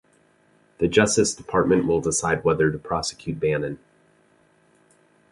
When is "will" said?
1.85-2.01